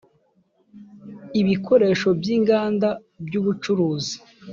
ibikoresho 1.41 2.07
by 2.19 2.27
inganda 2.35 2.89
by 3.25 3.33
ubucuruzi 3.39 4.15